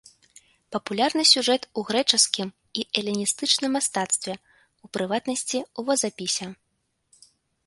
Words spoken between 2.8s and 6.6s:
і эліністычным мастацтве, у прыватнасці, у вазапісе.